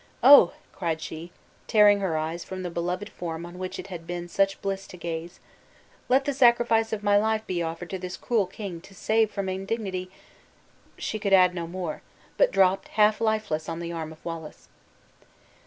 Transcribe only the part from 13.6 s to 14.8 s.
on the arm of Wallace.